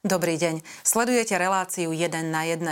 Dobrý 0.00 0.40
deň. 0.40 0.64
Sledujete 0.80 1.36
reláciu 1.36 1.92
1 1.92 2.32
na 2.32 2.48
1. 2.48 2.64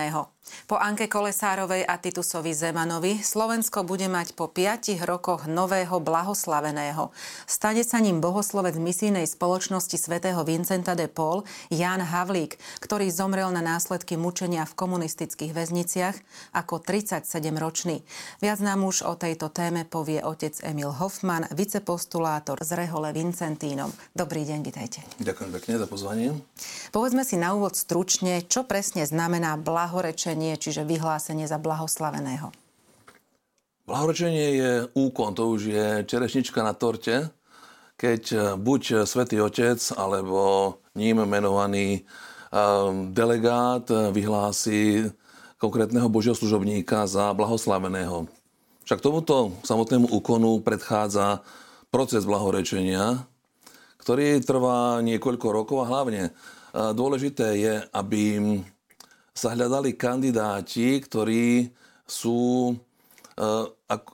Po 0.71 0.77
Anke 0.81 1.11
Kolesárovej 1.11 1.85
a 1.85 1.99
Titusovi 1.99 2.55
Zemanovi 2.55 3.21
Slovensko 3.21 3.85
bude 3.85 4.07
mať 4.07 4.33
po 4.33 4.49
5 4.49 5.01
rokoch 5.05 5.45
nového 5.51 6.01
blahoslaveného. 6.01 7.11
Stane 7.45 7.83
sa 7.83 7.99
ním 7.99 8.21
bohoslovec 8.21 8.77
misijnej 8.77 9.27
spoločnosti 9.27 9.97
svätého 9.99 10.41
Vincenta 10.45 10.95
de 10.95 11.11
Paul 11.11 11.45
Jan 11.69 12.01
Havlík, 12.01 12.57
ktorý 12.81 13.11
zomrel 13.11 13.51
na 13.51 13.61
následky 13.61 14.15
mučenia 14.15 14.65
v 14.65 14.77
komunistických 14.79 15.53
väzniciach 15.53 16.17
ako 16.55 16.81
37-ročný. 16.81 18.01
Viac 18.39 18.59
nám 18.63 18.87
už 18.87 19.05
o 19.05 19.19
tejto 19.19 19.51
téme 19.51 19.83
povie 19.85 20.23
otec 20.23 20.55
Emil 20.63 20.95
Hoffman, 20.95 21.51
vicepostulátor 21.53 22.63
z 22.63 22.71
Rehole 22.79 23.11
Vincentínom. 23.11 23.91
Dobrý 24.15 24.47
deň, 24.47 24.61
vitajte. 24.63 25.03
Ďakujem 25.19 25.51
pekne 25.59 25.75
za 25.83 25.87
pozvanie. 25.91 26.27
Povedzme 26.95 27.27
si 27.27 27.35
na 27.35 27.53
úvod 27.59 27.75
stručne, 27.75 28.47
čo 28.47 28.63
presne 28.63 29.03
znamená 29.03 29.59
blahorečenie, 29.59 30.38
čiže 30.55 30.87
vyhlásenie 30.87 31.45
za 31.51 31.59
blahoslaveného. 31.59 32.55
Blahorečenie 33.89 34.47
je 34.61 34.73
úkon, 34.95 35.33
to 35.33 35.49
už 35.49 35.61
je 35.73 35.87
čerešnička 36.05 36.61
na 36.61 36.77
torte, 36.77 37.33
keď 37.99 38.55
buď 38.61 39.09
Svetý 39.09 39.41
Otec 39.41 39.81
alebo 39.97 40.77
ním 40.95 41.25
menovaný 41.25 42.05
ehm, 42.05 43.11
delegát 43.17 43.89
vyhlási 44.13 45.09
konkrétneho 45.59 46.07
Božieho 46.07 46.37
služobníka 46.37 47.09
za 47.09 47.33
blahoslaveného. 47.35 48.29
Však 48.85 49.03
tomuto 49.03 49.57
samotnému 49.65 50.13
úkonu 50.15 50.63
predchádza 50.63 51.43
proces 51.91 52.29
blahorečenia, 52.29 53.25
ktorý 53.99 54.39
trvá 54.45 55.03
niekoľko 55.03 55.47
rokov 55.51 55.83
a 55.83 55.91
hlavne 55.91 56.31
Dôležité 56.73 57.57
je, 57.57 57.75
aby 57.97 58.39
sa 59.39 59.55
hľadali 59.55 59.95
kandidáti, 59.95 60.99
ktorí 60.99 61.71
sú 62.03 62.75
e, 62.75 62.75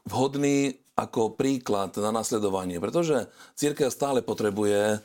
vhodní 0.04 0.76
ako 0.94 1.34
príklad 1.34 1.96
na 1.98 2.12
nasledovanie. 2.12 2.76
Pretože 2.78 3.32
církev 3.56 3.88
stále 3.88 4.20
potrebuje 4.20 4.80
e, 4.94 4.98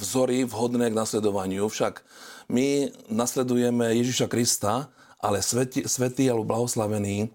vzory 0.00 0.48
vhodné 0.48 0.88
k 0.88 0.96
nasledovaniu. 0.96 1.68
Však 1.68 2.00
my 2.48 2.88
nasledujeme 3.12 3.92
Ježiša 4.00 4.26
Krista, 4.32 4.88
ale 5.20 5.44
svetý, 5.44 5.84
svetý 5.84 6.32
alebo 6.32 6.48
blahoslavený 6.48 7.28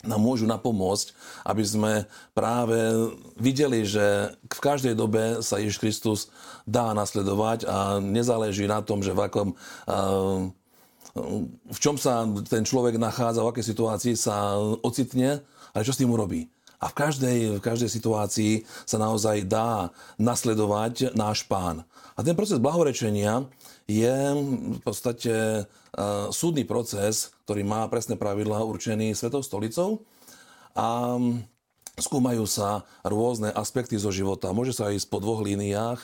nám 0.00 0.20
môžu 0.20 0.48
napomôcť, 0.48 1.12
aby 1.44 1.60
sme 1.60 1.92
práve 2.32 2.78
videli, 3.36 3.84
že 3.84 4.32
v 4.48 4.60
každej 4.64 4.96
dobe 4.96 5.44
sa 5.44 5.60
Ježiš 5.60 5.76
Kristus 5.76 6.20
dá 6.64 6.96
nasledovať 6.96 7.68
a 7.68 8.00
nezáleží 8.00 8.64
na 8.64 8.80
tom, 8.80 9.04
že 9.04 9.12
v 9.12 9.28
akom 9.28 9.48
v 11.70 11.78
čom 11.78 11.98
sa 11.98 12.22
ten 12.46 12.62
človek 12.62 12.94
nachádza, 13.00 13.42
v 13.42 13.50
akej 13.50 13.66
situácii 13.66 14.14
sa 14.14 14.54
ocitne, 14.84 15.42
ale 15.74 15.82
čo 15.82 15.94
s 15.94 16.00
tým 16.00 16.10
urobí. 16.10 16.46
A 16.80 16.88
v 16.88 16.96
každej, 16.96 17.38
v 17.58 17.62
každej 17.62 17.90
situácii 17.92 18.52
sa 18.88 18.96
naozaj 18.96 19.44
dá 19.44 19.92
nasledovať 20.16 21.12
náš 21.12 21.44
pán. 21.44 21.84
A 22.16 22.24
ten 22.24 22.32
proces 22.32 22.56
blahorečenia 22.56 23.44
je 23.84 24.16
v 24.76 24.80
podstate 24.80 25.66
súdny 26.32 26.64
proces, 26.64 27.36
ktorý 27.44 27.68
má 27.68 27.84
presné 27.90 28.16
pravidlá 28.16 28.64
určený 28.64 29.12
Svetou 29.12 29.44
stolicou 29.44 30.06
a 30.72 31.18
skúmajú 32.00 32.48
sa 32.48 32.88
rôzne 33.04 33.52
aspekty 33.52 34.00
zo 34.00 34.08
života. 34.08 34.54
Môže 34.56 34.72
sa 34.72 34.88
ísť 34.88 35.10
po 35.10 35.20
dvoch 35.20 35.44
líniách. 35.44 36.00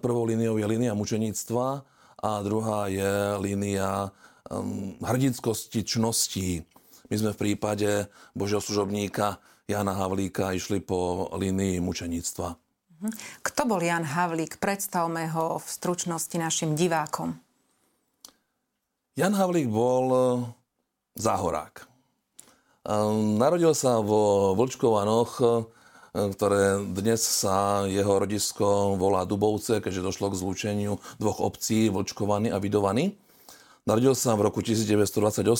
Prvou 0.00 0.24
líniou 0.24 0.56
je 0.56 0.64
línia 0.64 0.96
mučeníctva 0.96 1.84
a 2.22 2.40
druhá 2.40 2.88
je 2.88 3.36
línia 3.40 4.08
um, 4.48 4.96
hrdinskosti, 5.04 5.84
čnosti. 5.84 6.64
My 7.12 7.14
sme 7.20 7.30
v 7.36 7.40
prípade 7.40 8.08
Božieho 8.32 8.62
služobníka 8.62 9.38
Jana 9.66 9.98
Havlíka 9.98 10.54
išli 10.54 10.78
po 10.78 11.30
línii 11.34 11.82
mučeníctva. 11.82 12.48
Mhm. 12.96 13.10
Kto 13.44 13.60
bol 13.68 13.82
Jan 13.82 14.06
Havlík? 14.06 14.56
Predstavme 14.56 15.28
ho 15.34 15.60
v 15.60 15.66
stručnosti 15.66 16.36
našim 16.38 16.72
divákom. 16.78 17.36
Jan 19.16 19.32
Havlík 19.32 19.68
bol 19.68 20.06
e, 20.12 20.20
záhorák. 21.16 21.88
Narodil 23.40 23.74
sa 23.74 23.98
vo 23.98 24.54
Vlčkovanoch, 24.54 25.42
ktoré 26.16 26.80
dnes 26.80 27.20
sa 27.20 27.84
jeho 27.84 28.16
rodisko 28.16 28.96
volá 28.96 29.28
Dubovce, 29.28 29.84
keďže 29.84 30.06
došlo 30.08 30.32
k 30.32 30.40
zlúčeniu 30.40 30.92
dvoch 31.20 31.44
obcí, 31.44 31.92
Vlčkovany 31.92 32.48
a 32.48 32.56
Vidovany. 32.56 33.12
Narodil 33.84 34.16
sa 34.16 34.32
v 34.34 34.48
roku 34.48 34.64
1928 34.64 35.52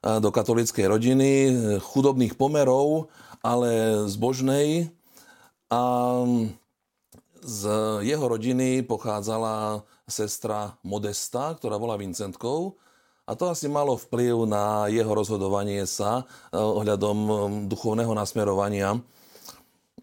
do 0.00 0.30
katolíckej 0.32 0.86
rodiny, 0.90 1.30
chudobných 1.78 2.34
pomerov, 2.34 3.12
ale 3.44 4.04
zbožnej, 4.08 4.90
a 5.70 5.82
z 7.40 7.62
jeho 8.02 8.26
rodiny 8.26 8.82
pochádzala 8.82 9.86
sestra 10.10 10.74
Modesta, 10.82 11.54
ktorá 11.54 11.78
bola 11.78 11.94
Vincentkou. 11.94 12.74
A 13.30 13.38
to 13.38 13.46
asi 13.46 13.70
malo 13.70 13.94
vplyv 13.94 14.50
na 14.50 14.90
jeho 14.90 15.14
rozhodovanie 15.14 15.86
sa 15.86 16.26
eh, 16.26 16.58
ohľadom 16.58 17.18
eh, 17.22 17.34
duchovného 17.70 18.10
nasmerovania. 18.10 18.98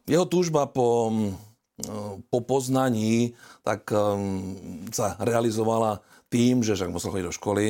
Jeho 0.07 0.25
túžba 0.25 0.65
po, 0.71 1.11
eh, 1.11 2.15
po 2.31 2.39
poznaní 2.41 3.35
tak 3.61 3.91
sa 4.95 5.19
realizovala 5.19 5.99
tým, 6.31 6.63
že 6.63 6.79
však 6.79 6.91
musel 6.91 7.11
chodiť 7.11 7.27
do 7.27 7.35
školy. 7.35 7.65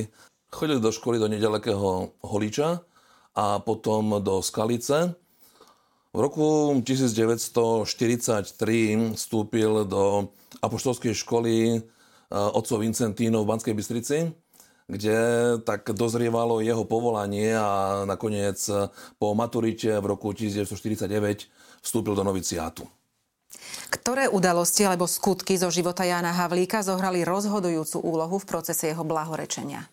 Chodili 0.53 0.79
do 0.79 0.93
školy 0.93 1.17
do 1.17 1.27
nedalekého 1.27 2.13
Holiča 2.21 2.85
a 3.33 3.59
potom 3.59 4.21
do 4.21 4.45
Skalice 4.45 5.17
v 6.17 6.25
roku 6.25 6.73
1943 6.81 9.13
vstúpil 9.13 9.85
do 9.85 10.33
apoštolskej 10.65 11.13
školy 11.13 11.77
eh, 11.77 11.81
otcov 12.33 12.81
Vincentínov 12.81 13.45
v 13.45 13.53
Banskej 13.53 13.77
Bystrici, 13.77 14.33
kde 14.87 15.19
tak 15.67 15.91
dozrievalo 15.91 16.63
jeho 16.63 16.87
povolanie 16.87 17.51
a 17.51 18.03
nakoniec 18.07 18.55
po 19.19 19.27
maturite 19.35 19.99
v 19.99 20.05
roku 20.07 20.31
1949 20.31 21.51
vstúpil 21.83 22.15
do 22.15 22.23
noviciátu. 22.23 22.87
Ktoré 23.91 24.27
udalosti 24.27 24.83
alebo 24.83 25.07
skutky 25.07 25.55
zo 25.55 25.71
života 25.71 26.03
Jána 26.03 26.35
Havlíka 26.35 26.83
zohrali 26.83 27.23
rozhodujúcu 27.23 27.99
úlohu 28.03 28.39
v 28.39 28.47
procese 28.47 28.91
jeho 28.91 29.03
blahorečenia? 29.07 29.87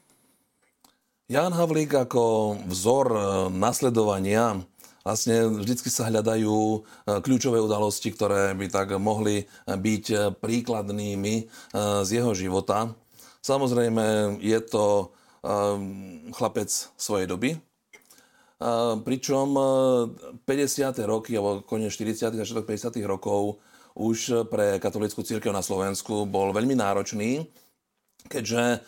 Ján 1.31 1.55
Havlík 1.55 2.07
ako 2.07 2.57
vzor 2.71 3.07
eh, 3.11 3.23
nasledovania 3.51 4.63
vlastne 5.05 5.53
vždycky 5.53 5.93
sa 5.93 6.09
hľadajú 6.09 6.57
e, 6.57 6.79
kľúčové 7.21 7.61
udalosti, 7.61 8.09
ktoré 8.09 8.57
by 8.57 8.67
tak 8.73 8.97
mohli 8.97 9.45
byť 9.69 10.41
príkladnými 10.41 11.35
e, 11.37 11.45
z 12.03 12.09
jeho 12.09 12.33
života. 12.33 12.97
Samozrejme, 13.45 14.41
je 14.41 14.61
to 14.65 14.87
e, 14.89 15.07
chlapec 16.33 16.71
svojej 16.97 17.29
doby, 17.29 17.61
pričom 19.05 19.49
50. 20.49 20.49
roky, 21.05 21.37
alebo 21.37 21.61
koniec 21.69 21.93
40. 21.93 22.33
a 22.33 22.65
50. 22.65 22.97
rokov 23.05 23.61
už 23.93 24.49
pre 24.49 24.81
katolickú 24.81 25.21
církev 25.21 25.53
na 25.53 25.61
Slovensku 25.61 26.25
bol 26.25 26.49
veľmi 26.55 26.73
náročný, 26.73 27.45
keďže 28.25 28.81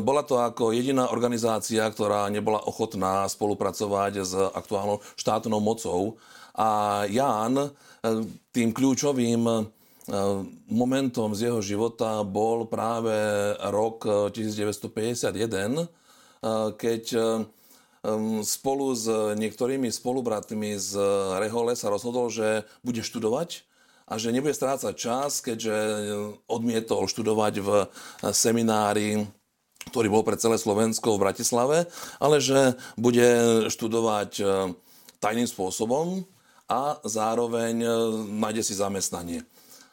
bola 0.00 0.24
to 0.24 0.40
ako 0.40 0.72
jediná 0.72 1.12
organizácia, 1.12 1.84
ktorá 1.84 2.32
nebola 2.32 2.64
ochotná 2.64 3.28
spolupracovať 3.28 4.12
s 4.24 4.32
aktuálnou 4.32 5.04
štátnou 5.12 5.60
mocou. 5.60 6.16
A 6.56 7.02
Ján 7.08 7.56
e, 7.56 7.68
tým 8.52 8.76
kľúčovým 8.76 9.42
e, 9.48 9.54
momentom 10.66 11.30
z 11.36 11.50
jeho 11.50 11.60
života 11.62 12.26
bol 12.26 12.66
práve 12.66 13.14
rok 13.70 14.30
1951, 14.34 15.86
e, 15.86 15.86
keď 16.74 17.04
spolu 18.42 18.98
s 18.98 19.06
niektorými 19.38 19.86
spolubratmi 19.86 20.74
z 20.74 20.98
Rehole 21.38 21.78
sa 21.78 21.86
rozhodol, 21.86 22.34
že 22.34 22.66
bude 22.82 22.98
študovať 22.98 23.62
a 24.10 24.18
že 24.18 24.34
nebude 24.34 24.50
strácať 24.50 24.90
čas, 24.98 25.38
keďže 25.38 25.76
odmietol 26.50 27.06
študovať 27.06 27.54
v 27.62 27.70
seminári 28.34 29.30
ktorý 29.90 30.06
bol 30.12 30.22
pre 30.22 30.38
celé 30.38 30.60
Slovensko 30.60 31.18
v 31.18 31.22
Bratislave, 31.26 31.78
ale 32.22 32.38
že 32.38 32.78
bude 32.94 33.66
študovať 33.66 34.30
e, 34.38 34.44
tajným 35.18 35.48
spôsobom 35.50 36.22
a 36.70 37.02
zároveň 37.02 37.82
e, 37.82 37.88
nájde 38.30 38.62
si 38.62 38.74
zamestnanie. 38.78 39.42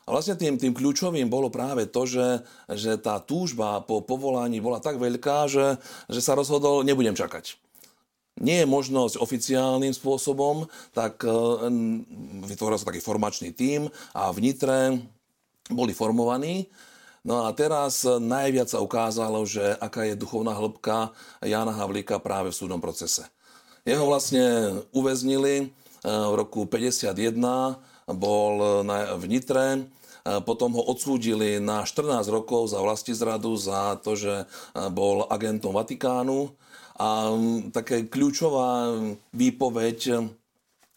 A 0.09 0.17
vlastne 0.17 0.33
tým, 0.33 0.57
tým 0.57 0.73
kľúčovým 0.73 1.29
bolo 1.29 1.53
práve 1.53 1.85
to, 1.85 2.09
že, 2.09 2.41
že 2.65 2.97
tá 2.97 3.21
túžba 3.21 3.85
po 3.85 4.01
povolaní 4.01 4.57
bola 4.57 4.81
tak 4.81 4.97
veľká, 4.97 5.45
že, 5.45 5.77
že 6.09 6.19
sa 6.25 6.33
rozhodol, 6.33 6.81
nebudem 6.81 7.13
čakať. 7.13 7.61
Nie 8.41 8.65
je 8.65 8.71
možnosť 8.71 9.21
oficiálnym 9.21 9.93
spôsobom, 9.93 10.65
tak 10.97 11.21
e, 11.21 11.29
vytvoril 12.41 12.81
sa 12.81 12.89
taký 12.89 13.03
formačný 13.03 13.53
tím 13.53 13.93
a 14.17 14.33
v 14.33 14.49
Nitre 14.49 14.97
boli 15.69 15.93
formovaní 15.93 16.65
No 17.27 17.43
a 17.43 17.51
teraz 17.51 18.07
najviac 18.07 18.71
sa 18.71 18.79
ukázalo, 18.79 19.43
že 19.43 19.75
aká 19.83 20.07
je 20.07 20.15
duchovná 20.15 20.55
hĺbka 20.55 21.11
Jana 21.43 21.75
Havlíka 21.75 22.15
práve 22.23 22.49
v 22.49 22.57
súdnom 22.57 22.79
procese. 22.79 23.27
Jeho 23.83 24.07
vlastne 24.07 24.79
uväznili 24.95 25.75
v 26.03 26.33
roku 26.33 26.63
51, 26.63 27.11
bol 28.15 28.53
v 29.19 29.23
Nitre, 29.27 29.83
potom 30.45 30.77
ho 30.77 30.83
odsúdili 30.85 31.57
na 31.57 31.87
14 31.87 32.27
rokov 32.29 32.69
za 32.75 32.79
vlastizradu, 32.83 33.57
za 33.57 33.97
to, 34.03 34.13
že 34.13 34.45
bol 34.93 35.25
agentom 35.31 35.73
Vatikánu. 35.73 36.53
A 36.99 37.31
také 37.71 38.05
kľúčová 38.05 38.91
výpoveď, 39.31 40.29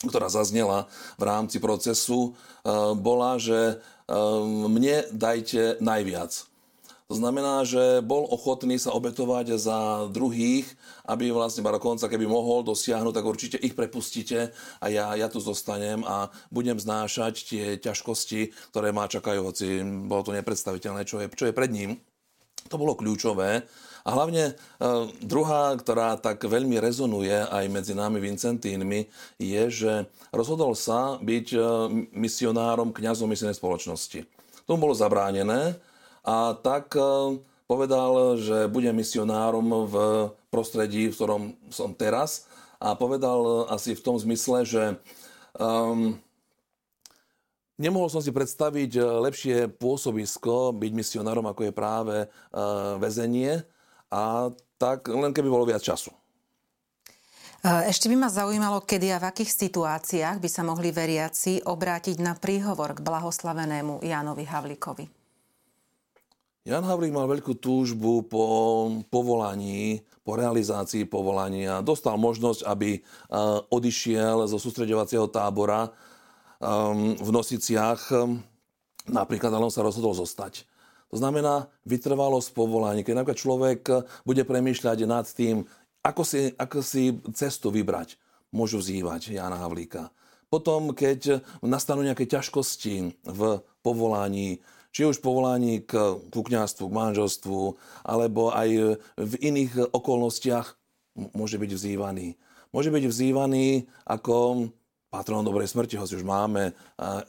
ktorá 0.03 0.27
zaznela 0.27 0.91
v 1.15 1.23
rámci 1.31 1.63
procesu, 1.63 2.35
bola, 2.99 3.39
že 3.39 3.79
mne 4.67 5.07
dajte 5.15 5.79
najviac. 5.79 6.52
To 7.11 7.15
znamená, 7.19 7.67
že 7.67 8.01
bol 8.01 8.25
ochotný 8.31 8.79
sa 8.79 8.95
obetovať 8.95 9.59
za 9.59 10.09
druhých, 10.09 10.65
aby 11.09 11.35
vlastne 11.35 11.67
dokonca, 11.67 12.09
keby 12.09 12.25
mohol 12.25 12.63
dosiahnuť, 12.63 13.15
tak 13.15 13.27
určite 13.27 13.59
ich 13.59 13.75
prepustíte 13.75 14.55
a 14.79 14.87
ja, 14.89 15.13
ja 15.19 15.27
tu 15.27 15.43
zostanem 15.43 16.07
a 16.07 16.31
budem 16.49 16.79
znášať 16.79 17.35
tie 17.47 17.65
ťažkosti, 17.77 18.73
ktoré 18.73 18.95
ma 18.95 19.11
čakajú, 19.11 19.41
hoci 19.43 19.83
bolo 20.07 20.23
to 20.23 20.33
nepredstaviteľné, 20.33 21.03
čo 21.05 21.21
je, 21.21 21.27
čo 21.35 21.49
je 21.51 21.57
pred 21.57 21.71
ním. 21.73 21.99
To 22.71 22.79
bolo 22.79 22.95
kľúčové. 22.95 23.67
A 24.03 24.09
hlavne 24.19 24.51
e, 24.51 24.55
druhá, 25.23 25.75
ktorá 25.79 26.19
tak 26.19 26.43
veľmi 26.43 26.83
rezonuje 26.83 27.47
aj 27.47 27.65
medzi 27.71 27.95
nami 27.95 28.19
Vincentínmi, 28.19 29.07
je, 29.39 29.63
že 29.71 29.93
rozhodol 30.35 30.75
sa 30.75 31.23
byť 31.23 31.47
e, 31.55 31.59
misionárom 32.11 32.91
kňazom 32.91 33.31
misijnej 33.31 33.55
spoločnosti. 33.55 34.27
Tomu 34.67 34.91
bolo 34.91 34.95
zabránené, 34.95 35.79
a 36.23 36.55
tak 36.55 36.95
e, 36.95 37.03
povedal, 37.67 38.39
že 38.39 38.71
bude 38.71 38.91
misionárom 38.95 39.89
v 39.91 39.95
prostredí, 40.53 41.11
v 41.11 41.17
ktorom 41.17 41.43
som 41.73 41.97
teraz 41.97 42.47
a 42.83 42.99
povedal 42.99 43.71
asi 43.71 43.95
v 43.95 44.05
tom 44.05 44.19
zmysle, 44.19 44.67
že 44.67 44.83
um, 45.55 46.19
nemohol 47.79 48.11
som 48.11 48.19
si 48.19 48.35
predstaviť 48.35 48.99
lepšie 48.99 49.57
pôsobisko 49.79 50.75
byť 50.75 50.93
misionárom, 50.93 51.47
ako 51.47 51.71
je 51.71 51.73
práve 51.73 52.17
uh, 52.27 52.99
väzenie 52.99 53.63
a 54.11 54.51
tak 54.83 55.07
len 55.09 55.31
keby 55.31 55.47
bolo 55.47 55.65
viac 55.65 55.81
času. 55.81 56.11
E, 57.63 57.87
ešte 57.87 58.11
by 58.11 58.19
ma 58.19 58.29
zaujímalo, 58.29 58.83
kedy 58.83 59.15
a 59.15 59.23
v 59.23 59.31
akých 59.31 59.55
situáciách 59.55 60.43
by 60.43 60.49
sa 60.51 60.67
mohli 60.67 60.91
veriaci 60.91 61.63
obrátiť 61.63 62.19
na 62.19 62.35
príhovor 62.35 62.99
k 62.99 63.07
blahoslavenému 63.07 64.03
Jánovi 64.03 64.43
Havlíkovi. 64.43 65.22
Jan 66.63 66.87
Havlík 66.87 67.11
mal 67.11 67.27
veľkú 67.27 67.59
túžbu 67.59 68.23
po 68.23 68.45
povolaní, 69.11 69.99
po 70.23 70.39
realizácii 70.39 71.11
povolania. 71.11 71.83
Dostal 71.83 72.15
možnosť, 72.15 72.63
aby 72.63 72.91
e, 72.95 73.01
odišiel 73.67 74.47
zo 74.47 74.63
sústredovacieho 74.63 75.27
tábora 75.27 75.91
e, 75.91 75.91
v 77.19 77.31
Nosiciach, 77.35 78.15
napríklad, 79.11 79.51
ale 79.51 79.67
on 79.67 79.75
sa 79.75 79.83
rozhodol 79.83 80.15
zostať. 80.15 80.63
To 81.11 81.19
znamená 81.19 81.67
vytrvalosť 81.83 82.55
povolaní. 82.55 83.03
Keď 83.03 83.15
napríklad 83.19 83.43
človek 83.43 83.81
bude 84.23 84.47
premýšľať 84.47 84.99
nad 85.03 85.27
tým, 85.27 85.67
ako 86.07 86.23
si, 86.23 86.55
ako 86.55 86.79
si 86.79 87.11
cestu 87.35 87.75
vybrať, 87.75 88.15
môžu 88.55 88.79
vzývať 88.79 89.35
Jana 89.35 89.59
Havlíka. 89.59 90.15
Potom, 90.47 90.95
keď 90.95 91.43
nastanú 91.65 92.07
nejaké 92.07 92.31
ťažkosti 92.31 93.19
v 93.27 93.41
povolaní, 93.83 94.63
či 94.93 95.09
už 95.09 95.25
povolaní 95.25 95.81
k, 95.83 96.21
k 96.29 96.35
kniazstvu, 96.37 96.87
k 96.87 96.97
manželstvu, 97.01 97.61
alebo 98.05 98.53
aj 98.53 99.01
v 99.17 99.35
iných 99.41 99.91
okolnostiach 99.91 100.77
môže 101.33 101.57
byť 101.57 101.71
vzývaný. 101.73 102.37
Môže 102.73 102.93
byť 102.93 103.05
vzývaný 103.09 103.89
ako 104.05 104.69
patron 105.13 105.45
dobrej 105.45 105.69
smrti, 105.69 106.01
hoci 106.01 106.17
už 106.17 106.25
máme 106.25 106.73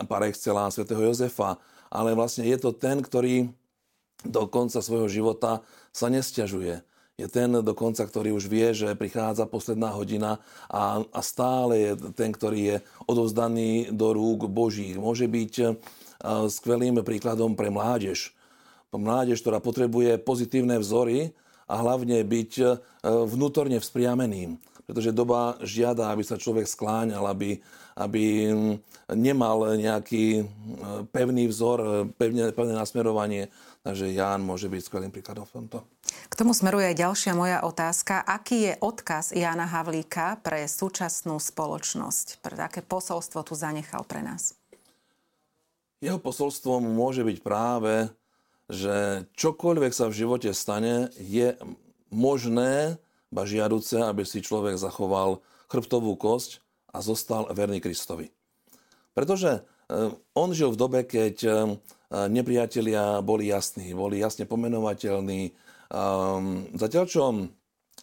par 0.08 0.24
excellence 0.24 0.80
svätého 0.80 1.04
Jozefa, 1.04 1.60
ale 1.92 2.16
vlastne 2.16 2.48
je 2.48 2.56
to 2.56 2.72
ten, 2.72 3.04
ktorý 3.04 3.52
do 4.24 4.48
konca 4.48 4.80
svojho 4.80 5.12
života 5.12 5.64
sa 5.92 6.08
nestiažuje. 6.08 6.80
Je 7.20 7.28
ten 7.30 7.52
dokonca, 7.52 8.02
ktorý 8.08 8.34
už 8.34 8.50
vie, 8.50 8.74
že 8.74 8.98
prichádza 8.98 9.46
posledná 9.46 9.94
hodina 9.94 10.42
a, 10.66 11.04
a 11.04 11.20
stále 11.22 11.74
je 11.78 11.92
ten, 12.16 12.34
ktorý 12.34 12.60
je 12.64 12.78
odovzdaný 13.06 13.94
do 13.94 14.16
rúk 14.16 14.50
Božích. 14.50 14.98
Môže 14.98 15.30
byť 15.30 15.78
skvelým 16.48 17.04
príkladom 17.04 17.54
pre 17.54 17.68
mládež. 17.68 18.32
Mládež, 18.94 19.42
ktorá 19.42 19.58
potrebuje 19.58 20.22
pozitívne 20.22 20.78
vzory 20.78 21.34
a 21.66 21.82
hlavne 21.82 22.22
byť 22.22 22.52
e, 22.62 22.66
vnútorne 23.26 23.82
vzpriameným. 23.82 24.62
Pretože 24.84 25.16
doba 25.16 25.58
žiada, 25.64 26.12
aby 26.12 26.22
sa 26.22 26.36
človek 26.36 26.68
skláňal, 26.68 27.24
aby, 27.26 27.58
aby 27.98 28.52
nemal 29.16 29.74
nejaký 29.80 30.26
e, 30.40 30.44
pevný 31.10 31.50
vzor, 31.50 31.80
e, 31.82 31.90
pevne, 32.14 32.54
pevné 32.54 32.74
nasmerovanie. 32.78 33.50
Takže 33.84 34.14
Ján 34.14 34.46
môže 34.46 34.72
byť 34.72 34.82
skvelým 34.86 35.12
príkladom 35.12 35.44
v 35.50 35.54
tomto. 35.60 35.78
K 36.32 36.34
tomu 36.40 36.56
smeruje 36.56 36.94
aj 36.94 37.02
ďalšia 37.04 37.34
moja 37.36 37.60
otázka. 37.68 38.24
Aký 38.24 38.72
je 38.72 38.74
odkaz 38.80 39.36
Jána 39.36 39.68
Havlíka 39.68 40.40
pre 40.40 40.70
súčasnú 40.70 41.36
spoločnosť? 41.42 42.40
Pre 42.40 42.56
aké 42.62 42.80
posolstvo 42.80 43.44
tu 43.44 43.58
zanechal 43.60 44.08
pre 44.08 44.24
nás? 44.24 44.56
Jeho 46.04 46.20
posolstvom 46.20 46.84
môže 46.84 47.24
byť 47.24 47.40
práve, 47.40 48.12
že 48.68 49.24
čokoľvek 49.40 49.96
sa 49.96 50.12
v 50.12 50.18
živote 50.20 50.52
stane, 50.52 51.08
je 51.16 51.56
možné, 52.12 53.00
ba 53.32 53.48
žiaduce, 53.48 54.04
aby 54.04 54.28
si 54.28 54.44
človek 54.44 54.76
zachoval 54.76 55.40
chrbtovú 55.72 56.20
kosť 56.20 56.60
a 56.92 57.00
zostal 57.00 57.48
verný 57.56 57.80
Kristovi. 57.80 58.36
Pretože 59.16 59.64
e, 59.64 60.12
on 60.36 60.52
žil 60.52 60.76
v 60.76 60.82
dobe, 60.84 61.00
keď 61.08 61.36
e, 61.48 61.52
nepriatelia 62.28 63.24
boli 63.24 63.48
jasní, 63.48 63.96
boli 63.96 64.20
jasne 64.20 64.44
pomenovateľní. 64.44 65.56
Ehm, 65.56 66.68
zatiaľ 66.76 67.06
čo 67.08 67.24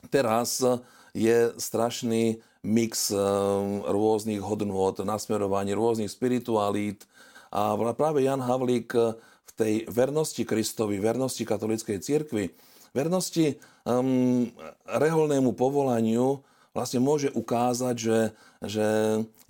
teraz 0.09 0.65
je 1.13 1.53
strašný 1.61 2.41
mix 2.65 3.13
e, 3.13 3.21
rôznych 3.85 4.41
hodnôt, 4.41 4.97
nasmerovaní 5.05 5.77
rôznych 5.77 6.09
spiritualít, 6.09 7.05
a 7.51 7.75
práve 7.99 8.23
Jan 8.23 8.41
Havlík 8.41 8.91
eh, 8.95 9.15
v 9.19 9.51
tej 9.59 9.75
vernosti 9.91 10.47
Kristovi, 10.47 11.03
vernosti 11.03 11.43
katolíckej 11.43 11.99
cirkvi, 11.99 12.55
vernosti 12.95 13.59
um, 13.85 14.47
reholnému 14.87 15.55
povolaniu 15.55 16.43
vlastne 16.71 17.03
môže 17.03 17.35
ukázať, 17.35 17.95
že, 17.99 18.19
že 18.63 18.87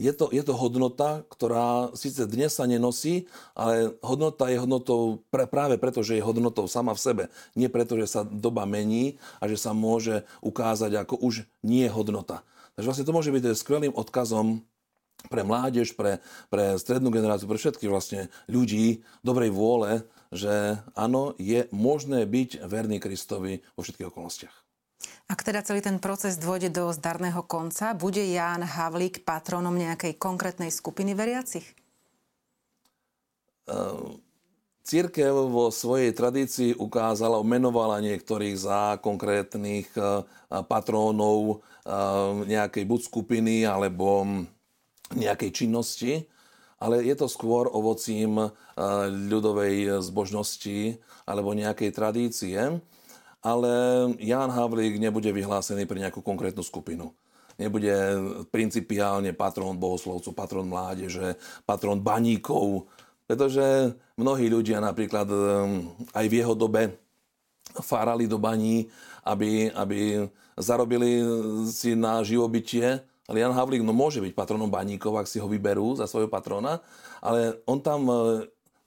je, 0.00 0.12
to, 0.16 0.32
je 0.32 0.40
to 0.40 0.56
hodnota, 0.56 1.20
ktorá 1.28 1.92
síce 1.92 2.24
dnes 2.24 2.56
sa 2.56 2.64
nenosí, 2.64 3.28
ale 3.52 3.92
hodnota 4.00 4.48
je 4.48 4.56
hodnotou 4.56 5.20
pre, 5.28 5.44
práve 5.44 5.76
preto, 5.76 6.00
že 6.00 6.16
je 6.16 6.24
hodnotou 6.24 6.64
sama 6.64 6.96
v 6.96 7.04
sebe. 7.04 7.24
Nie 7.52 7.68
preto, 7.68 8.00
že 8.00 8.08
sa 8.08 8.24
doba 8.24 8.64
mení 8.64 9.20
a 9.36 9.52
že 9.52 9.60
sa 9.60 9.76
môže 9.76 10.24
ukázať 10.40 10.96
ako 10.96 11.20
už 11.20 11.44
nie 11.60 11.84
hodnota. 11.92 12.40
Takže 12.80 12.88
vlastne 12.88 13.06
to 13.06 13.16
môže 13.16 13.30
byť 13.34 13.44
skvelým 13.52 13.92
odkazom 13.92 14.64
pre 15.28 15.42
mládež, 15.44 15.92
pre, 15.98 16.22
pre 16.48 16.78
strednú 16.80 17.12
generáciu, 17.12 17.50
pre 17.50 17.60
všetkých 17.60 17.92
vlastne 17.92 18.32
ľudí 18.48 19.04
dobrej 19.20 19.50
vôle, 19.52 20.06
že 20.30 20.78
áno, 20.94 21.34
je 21.36 21.66
možné 21.74 22.24
byť 22.24 22.64
verný 22.64 23.02
Kristovi 23.02 23.60
vo 23.74 23.82
všetkých 23.82 24.08
okolnostiach. 24.08 24.56
Ak 25.30 25.46
teda 25.46 25.62
celý 25.62 25.78
ten 25.78 26.02
proces 26.02 26.38
dôjde 26.42 26.74
do 26.74 26.90
zdarného 26.90 27.46
konca, 27.46 27.94
bude 27.94 28.18
Ján 28.18 28.66
Havlík 28.66 29.22
patronom 29.22 29.78
nejakej 29.78 30.18
konkrétnej 30.18 30.74
skupiny 30.74 31.14
veriacich? 31.14 31.62
Uh, 33.70 34.18
církev 34.82 35.30
vo 35.30 35.70
svojej 35.70 36.10
tradícii 36.10 36.74
ukázala, 36.74 37.46
menovala 37.46 38.02
niektorých 38.02 38.56
za 38.58 38.98
konkrétnych 38.98 39.86
uh, 39.94 40.26
patrónov 40.66 41.62
uh, 41.86 42.42
nejakej 42.42 42.82
buď 42.90 43.00
skupiny 43.06 43.62
alebo 43.62 44.26
nejakej 45.14 45.50
činnosti, 45.50 46.26
ale 46.80 47.04
je 47.04 47.12
to 47.12 47.28
skôr 47.28 47.68
ovocím 47.68 48.40
eh, 48.40 48.50
ľudovej 49.10 50.00
zbožnosti 50.00 50.96
alebo 51.28 51.52
nejakej 51.52 51.90
tradície. 51.92 52.56
Ale 53.40 53.72
Ján 54.20 54.52
Havlík 54.52 55.00
nebude 55.00 55.32
vyhlásený 55.32 55.88
pre 55.88 55.96
nejakú 55.96 56.20
konkrétnu 56.20 56.60
skupinu. 56.60 57.16
Nebude 57.56 57.92
principiálne 58.52 59.32
patron 59.32 59.76
bohoslovcov, 59.76 60.32
patron 60.36 60.68
mládeže, 60.68 61.36
patron 61.64 62.00
baníkov, 62.00 62.88
pretože 63.24 63.96
mnohí 64.16 64.48
ľudia 64.48 64.80
napríklad 64.80 65.28
eh, 65.28 65.38
aj 66.16 66.26
v 66.28 66.36
jeho 66.40 66.54
dobe 66.56 66.96
fárali 67.78 68.26
do 68.26 68.40
baní, 68.40 68.90
aby, 69.22 69.70
aby 69.70 70.26
zarobili 70.58 71.22
si 71.70 71.94
na 71.94 72.24
živobytie 72.24 73.04
ale 73.30 73.46
Jan 73.46 73.54
Havlík 73.54 73.86
no, 73.86 73.94
môže 73.94 74.18
byť 74.18 74.34
patronom 74.34 74.66
baníkov, 74.66 75.14
ak 75.14 75.30
si 75.30 75.38
ho 75.38 75.46
vyberú 75.46 75.94
za 75.94 76.10
svojho 76.10 76.26
patrona, 76.26 76.82
ale 77.22 77.62
on 77.62 77.78
tam 77.78 78.10
e, 78.10 78.14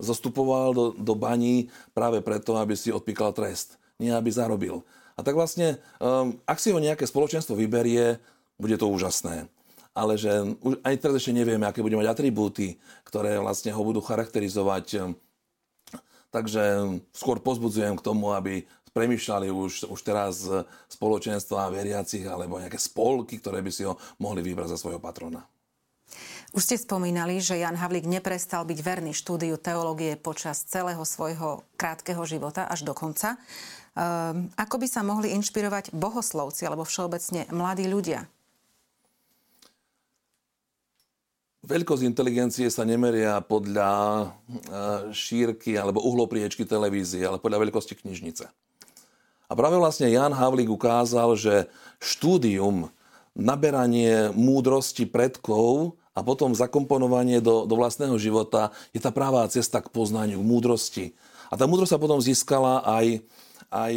zostupoval 0.03 0.75
do, 0.75 0.85
do 0.99 1.15
baní 1.15 1.71
práve 1.95 2.19
preto, 2.19 2.59
aby 2.59 2.75
si 2.75 2.91
odpíkal 2.91 3.31
trest, 3.31 3.79
nie 4.03 4.11
aby 4.11 4.27
zarobil. 4.27 4.83
A 5.15 5.23
tak 5.23 5.39
vlastne, 5.39 5.79
um, 6.03 6.35
ak 6.43 6.59
si 6.59 6.75
ho 6.75 6.79
nejaké 6.81 7.07
spoločenstvo 7.07 7.55
vyberie, 7.55 8.19
bude 8.59 8.75
to 8.75 8.91
úžasné. 8.91 9.47
Ale 9.93 10.17
že 10.17 10.57
už 10.59 10.81
aj 10.81 10.95
teraz 10.99 11.21
ešte 11.21 11.37
nevieme, 11.37 11.63
aké 11.63 11.85
bude 11.85 11.95
mať 11.95 12.09
atribúty, 12.11 12.81
ktoré 13.05 13.37
vlastne 13.37 13.69
ho 13.71 13.81
budú 13.85 14.01
charakterizovať. 14.01 15.15
Takže 16.33 16.63
skôr 17.13 17.37
pozbudzujem 17.37 17.93
k 17.93 18.05
tomu, 18.05 18.33
aby 18.33 18.65
premyšľali 18.93 19.49
už, 19.49 19.89
už 19.89 19.99
teraz 20.05 20.45
spoločenstva 20.87 21.73
veriacich 21.73 22.23
alebo 22.29 22.61
nejaké 22.61 22.77
spolky, 22.77 23.41
ktoré 23.41 23.65
by 23.65 23.71
si 23.73 23.83
ho 23.83 23.97
mohli 24.21 24.45
vybrať 24.45 24.77
za 24.77 24.77
svojho 24.77 25.01
patrona. 25.01 25.41
Už 26.53 26.69
ste 26.69 26.77
spomínali, 26.77 27.41
že 27.41 27.57
Jan 27.57 27.73
Havlík 27.73 28.05
neprestal 28.05 28.61
byť 28.61 28.79
verný 28.85 29.17
štúdiu 29.17 29.57
teológie 29.57 30.13
počas 30.13 30.61
celého 30.61 31.01
svojho 31.01 31.65
krátkeho 31.73 32.21
života 32.29 32.69
až 32.69 32.85
do 32.85 32.93
konca. 32.93 33.41
Ehm, 33.97 34.53
ako 34.53 34.77
by 34.77 34.87
sa 34.89 35.01
mohli 35.01 35.33
inšpirovať 35.33 35.97
bohoslovci 35.97 36.69
alebo 36.69 36.85
všeobecne 36.85 37.49
mladí 37.49 37.89
ľudia? 37.89 38.29
Veľkosť 41.63 42.03
inteligencie 42.03 42.67
sa 42.67 42.83
nemeria 42.83 43.39
podľa 43.39 43.89
e, 43.89 44.25
šírky 45.15 45.79
alebo 45.79 46.03
uhlopriečky 46.03 46.67
televízie, 46.67 47.23
ale 47.23 47.39
podľa 47.39 47.65
veľkosti 47.65 47.97
knižnice. 48.03 48.45
A 49.47 49.53
práve 49.53 49.75
vlastne 49.77 50.07
Jan 50.09 50.31
Havlík 50.31 50.71
ukázal, 50.71 51.35
že 51.35 51.67
štúdium, 51.99 52.89
naberanie 53.33 54.29
múdrosti 54.33 55.09
predkov 55.09 55.97
a 56.13 56.21
potom 56.21 56.53
zakomponovanie 56.53 57.41
do, 57.41 57.65
do 57.65 57.73
vlastného 57.73 58.13
života 58.21 58.69
je 58.93 59.01
tá 59.01 59.09
pravá 59.09 59.41
cesta 59.49 59.81
k 59.81 59.89
poznaniu, 59.89 60.37
k 60.37 60.45
múdrosti. 60.45 61.05
A 61.49 61.57
tá 61.57 61.65
múdrosť 61.65 61.97
sa 61.97 62.01
potom 62.01 62.21
získala 62.21 62.85
aj, 62.85 63.25
aj 63.73 63.93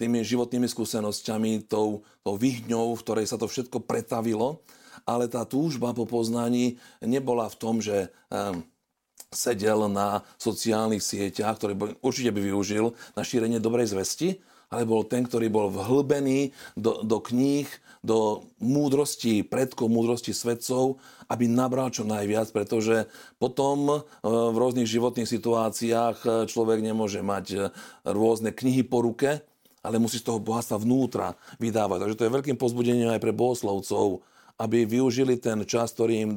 tými 0.00 0.24
životnými 0.24 0.68
skúsenosťami, 0.68 1.68
tou, 1.68 2.04
tou 2.24 2.34
vyhňou, 2.36 2.96
v 2.96 3.04
ktorej 3.04 3.26
sa 3.28 3.36
to 3.36 3.48
všetko 3.48 3.84
pretavilo. 3.84 4.64
Ale 5.04 5.28
tá 5.28 5.44
túžba 5.44 5.92
po 5.96 6.04
poznaní 6.04 6.80
nebola 7.00 7.48
v 7.48 7.56
tom, 7.56 7.80
že 7.80 8.12
um, 8.28 8.60
sedel 9.32 9.88
na 9.88 10.24
sociálnych 10.40 11.04
sieťach, 11.04 11.56
ktoré 11.60 11.76
určite 12.00 12.32
by 12.32 12.40
využil 12.40 12.96
na 13.12 13.22
šírenie 13.24 13.60
dobrej 13.60 13.92
zvesti, 13.92 14.40
ale 14.68 14.84
bol 14.84 15.04
ten, 15.04 15.24
ktorý 15.24 15.48
bol 15.48 15.72
vhlbený 15.72 16.52
do, 16.76 17.00
do 17.00 17.18
kníh, 17.24 17.68
do 18.04 18.46
múdrosti 18.62 19.42
predkov, 19.42 19.90
múdrosti 19.90 20.36
svedcov, 20.36 21.02
aby 21.26 21.50
nabral 21.50 21.90
čo 21.90 22.06
najviac, 22.06 22.52
pretože 22.54 23.08
potom 23.40 23.90
e, 23.90 23.98
v 24.24 24.56
rôznych 24.56 24.86
životných 24.88 25.28
situáciách 25.28 26.16
e, 26.24 26.28
človek 26.46 26.84
nemôže 26.84 27.24
mať 27.24 27.46
e, 27.52 27.58
rôzne 28.06 28.54
knihy 28.54 28.86
po 28.86 29.02
ruke, 29.02 29.42
ale 29.82 29.96
musí 29.96 30.20
z 30.20 30.28
toho 30.28 30.38
bohatstva 30.38 30.78
vnútra 30.78 31.34
vydávať. 31.58 31.98
Takže 32.04 32.18
to 32.18 32.26
je 32.28 32.34
veľkým 32.36 32.56
pozbudením 32.60 33.12
aj 33.12 33.22
pre 33.24 33.32
bohoslovcov, 33.32 34.20
aby 34.58 34.84
využili 34.84 35.38
ten 35.38 35.62
čas, 35.64 35.94
ktorý 35.94 36.14
im 36.18 36.30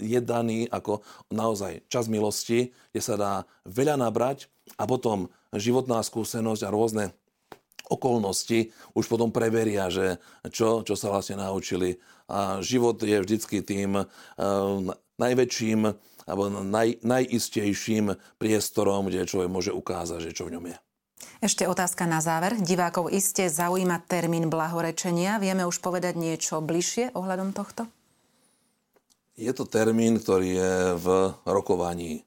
je 0.00 0.20
daný 0.24 0.64
ako 0.72 1.04
naozaj 1.28 1.84
čas 1.92 2.08
milosti, 2.08 2.72
kde 2.90 3.02
sa 3.04 3.14
dá 3.20 3.32
veľa 3.68 4.00
nabrať 4.00 4.48
a 4.80 4.88
potom 4.88 5.28
životná 5.52 6.00
skúsenosť 6.00 6.62
a 6.64 6.72
rôzne 6.72 7.04
okolnosti 7.86 8.74
už 8.94 9.04
potom 9.06 9.30
preveria, 9.30 9.90
že 9.90 10.18
čo, 10.50 10.82
čo 10.82 10.94
sa 10.98 11.10
vlastne 11.10 11.38
naučili. 11.38 11.98
A 12.26 12.58
život 12.58 12.98
je 12.98 13.22
vždycky 13.22 13.62
tým 13.62 13.94
uh, 13.94 14.06
najväčším 15.16 15.80
alebo 16.26 16.50
naj, 16.50 17.06
najistejším 17.06 18.18
priestorom, 18.42 19.06
kde 19.06 19.30
človek 19.30 19.46
môže 19.46 19.70
ukázať, 19.70 20.26
že 20.26 20.34
čo 20.34 20.50
v 20.50 20.58
ňom 20.58 20.64
je. 20.74 20.76
Ešte 21.38 21.68
otázka 21.68 22.08
na 22.08 22.18
záver. 22.18 22.58
Divákov 22.58 23.12
iste 23.14 23.46
zaujíma 23.46 24.02
termín 24.10 24.50
blahorečenia. 24.50 25.38
Vieme 25.38 25.62
už 25.68 25.78
povedať 25.78 26.18
niečo 26.18 26.58
bližšie 26.58 27.14
ohľadom 27.14 27.54
tohto? 27.54 27.86
Je 29.36 29.52
to 29.52 29.68
termín, 29.68 30.16
ktorý 30.16 30.48
je 30.56 30.74
v 30.96 31.06
rokovaní. 31.44 32.24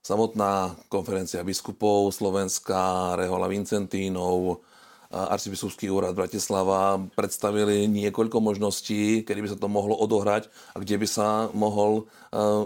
Samotná 0.00 0.72
konferencia 0.88 1.44
biskupov 1.44 2.08
Slovenska, 2.16 3.12
Rehola 3.20 3.44
Vincentínov, 3.44 4.64
arcibiskupský 5.10 5.90
úrad 5.90 6.14
Bratislava 6.14 7.02
predstavili 7.18 7.90
niekoľko 7.90 8.38
možností, 8.38 9.26
kedy 9.26 9.42
by 9.42 9.48
sa 9.50 9.58
to 9.58 9.66
mohlo 9.66 9.98
odohrať 9.98 10.46
a 10.70 10.78
kde 10.78 11.02
by 11.02 11.06
sa 11.10 11.50
mohol, 11.50 12.06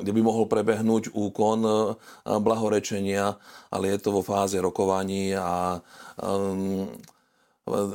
kde 0.04 0.12
by 0.12 0.20
mohol 0.20 0.44
prebehnúť 0.44 1.16
úkon 1.16 1.64
blahorečenia, 2.24 3.40
ale 3.72 3.96
je 3.96 3.98
to 4.04 4.12
vo 4.12 4.20
fáze 4.20 4.60
rokovaní 4.60 5.32
a 5.32 5.80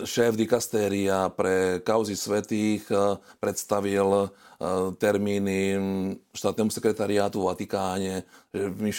šéf 0.05 0.33
dikastéria 0.33 1.29
pre 1.29 1.77
kauzy 1.85 2.17
svetých 2.17 2.89
predstavil 3.37 4.33
termíny 4.97 5.77
štátnemu 6.35 6.67
sekretariátu 6.73 7.39
v 7.39 7.47
Vatikáne, 7.47 8.13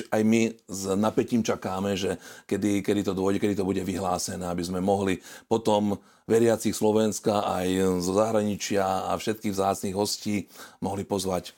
aj 0.08 0.22
my 0.24 0.56
s 0.64 0.82
napätím 0.96 1.44
čakáme, 1.44 1.98
že 1.98 2.16
kedy, 2.48 2.80
kedy 2.80 3.02
to 3.04 3.12
dôjde, 3.12 3.42
kedy 3.42 3.58
to 3.58 3.66
bude 3.66 3.82
vyhlásené, 3.82 4.46
aby 4.46 4.62
sme 4.64 4.80
mohli 4.80 5.20
potom 5.50 6.00
veriacich 6.24 6.72
Slovenska 6.72 7.44
aj 7.44 8.00
zo 8.00 8.12
zahraničia 8.14 9.10
a 9.10 9.18
všetkých 9.18 9.52
vzácných 9.52 9.98
hostí 9.98 10.48
mohli 10.80 11.02
pozvať 11.04 11.52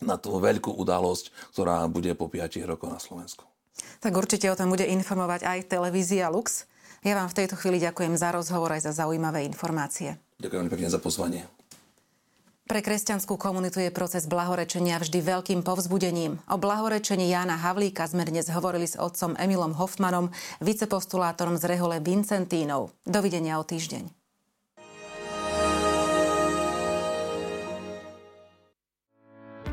na 0.00 0.16
tú 0.16 0.40
veľkú 0.40 0.74
udalosť, 0.80 1.52
ktorá 1.52 1.84
bude 1.92 2.16
po 2.16 2.26
5 2.26 2.56
rokoch 2.64 2.88
na 2.88 2.98
Slovensku. 2.98 3.44
Tak 4.00 4.16
určite 4.16 4.48
o 4.48 4.56
tom 4.56 4.72
bude 4.72 4.88
informovať 4.88 5.44
aj 5.44 5.68
televízia 5.68 6.32
Lux. 6.32 6.64
Ja 7.00 7.16
vám 7.16 7.32
v 7.32 7.38
tejto 7.44 7.56
chvíli 7.56 7.80
ďakujem 7.80 8.12
za 8.20 8.28
rozhovor 8.28 8.76
aj 8.76 8.84
za 8.84 8.92
zaujímavé 8.92 9.48
informácie. 9.48 10.20
Ďakujem 10.36 10.68
pekne 10.68 10.88
za 10.92 11.00
pozvanie. 11.00 11.48
Pre 12.70 12.86
kresťanskú 12.86 13.34
komunitu 13.34 13.82
je 13.82 13.90
proces 13.90 14.30
blahorečenia 14.30 15.02
vždy 15.02 15.18
veľkým 15.26 15.66
povzbudením. 15.66 16.38
O 16.46 16.54
blahorečení 16.54 17.26
Jána 17.26 17.58
Havlíka 17.58 18.06
sme 18.06 18.22
dnes 18.22 18.46
hovorili 18.46 18.86
s 18.86 18.94
otcom 18.94 19.34
Emilom 19.34 19.74
Hoffmanom, 19.74 20.30
vicepostulátorom 20.62 21.58
z 21.58 21.66
Rehole 21.66 21.98
Vincentínov. 21.98 22.94
Dovidenia 23.02 23.58
o 23.58 23.66
týždeň. 23.66 24.19